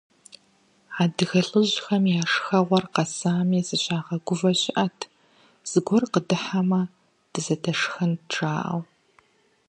[1.01, 4.97] Адыгэ лӀыжьхэм я шхэгъуэр къыщысами, зыщагъэгувэ щыӀэт,
[5.69, 6.81] «зыгуэр къыдыхьамэ,
[7.31, 8.81] дызэдэшхэнт»,- жаӀэу.